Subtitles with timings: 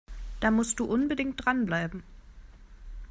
[0.39, 2.01] Da musst du unbedingt dranbleiben!